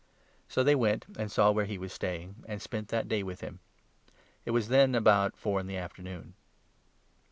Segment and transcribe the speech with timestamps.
[0.47, 3.41] 39 So they went, and saw where he was staying, and spent that day with
[3.41, 3.59] him.
[4.45, 6.33] It was then about four in the after noon.